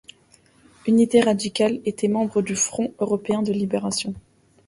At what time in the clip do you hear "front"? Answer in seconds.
2.55-2.91